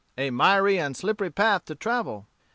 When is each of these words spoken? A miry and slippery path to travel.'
A 0.17 0.31
miry 0.31 0.79
and 0.79 0.97
slippery 0.97 1.29
path 1.29 1.65
to 1.65 1.75
travel.' 1.75 2.25